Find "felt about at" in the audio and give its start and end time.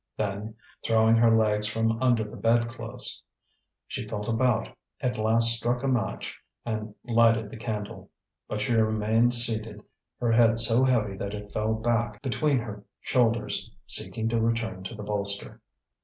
4.07-5.19